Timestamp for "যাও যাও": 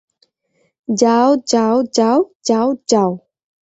0.87-1.75, 1.51-2.17, 1.97-2.67, 2.47-3.11